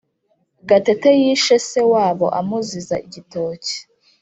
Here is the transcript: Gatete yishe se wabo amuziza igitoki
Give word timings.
Gatete 0.69 1.09
yishe 1.21 1.55
se 1.67 1.81
wabo 1.91 2.27
amuziza 2.39 2.95
igitoki 3.05 3.75